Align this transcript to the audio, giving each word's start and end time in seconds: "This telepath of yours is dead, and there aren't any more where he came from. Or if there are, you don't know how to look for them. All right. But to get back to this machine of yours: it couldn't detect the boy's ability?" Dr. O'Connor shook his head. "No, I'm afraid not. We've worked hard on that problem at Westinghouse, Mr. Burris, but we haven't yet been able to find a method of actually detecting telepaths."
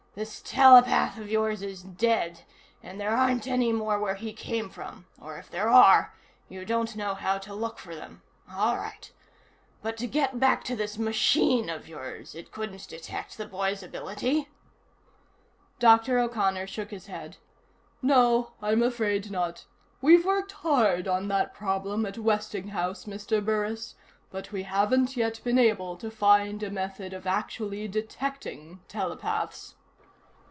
"This 0.13 0.41
telepath 0.41 1.17
of 1.17 1.31
yours 1.31 1.61
is 1.61 1.83
dead, 1.83 2.41
and 2.83 2.99
there 2.99 3.15
aren't 3.15 3.47
any 3.47 3.71
more 3.71 3.97
where 3.97 4.15
he 4.15 4.33
came 4.33 4.69
from. 4.69 5.05
Or 5.21 5.37
if 5.37 5.49
there 5.49 5.69
are, 5.69 6.13
you 6.49 6.65
don't 6.65 6.97
know 6.97 7.13
how 7.13 7.37
to 7.37 7.53
look 7.55 7.79
for 7.79 7.95
them. 7.95 8.21
All 8.51 8.75
right. 8.75 9.09
But 9.81 9.95
to 9.95 10.07
get 10.07 10.37
back 10.37 10.65
to 10.65 10.75
this 10.75 10.97
machine 10.97 11.69
of 11.69 11.87
yours: 11.87 12.35
it 12.35 12.51
couldn't 12.51 12.89
detect 12.89 13.37
the 13.37 13.45
boy's 13.45 13.81
ability?" 13.83 14.49
Dr. 15.79 16.19
O'Connor 16.19 16.67
shook 16.67 16.91
his 16.91 17.05
head. 17.05 17.37
"No, 18.01 18.51
I'm 18.61 18.83
afraid 18.83 19.31
not. 19.31 19.63
We've 20.01 20.25
worked 20.25 20.51
hard 20.51 21.07
on 21.07 21.29
that 21.29 21.53
problem 21.53 22.05
at 22.05 22.17
Westinghouse, 22.17 23.05
Mr. 23.05 23.43
Burris, 23.43 23.95
but 24.29 24.51
we 24.51 24.63
haven't 24.63 25.15
yet 25.15 25.39
been 25.45 25.57
able 25.57 25.95
to 25.95 26.11
find 26.11 26.61
a 26.63 26.69
method 26.69 27.13
of 27.13 27.25
actually 27.25 27.87
detecting 27.87 28.81
telepaths." 28.89 29.75